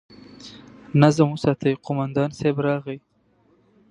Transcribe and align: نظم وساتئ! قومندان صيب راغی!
نظم 1.01 1.27
وساتئ! 1.33 1.73
قومندان 1.85 2.29
صيب 2.39 2.57
راغی! 2.65 2.97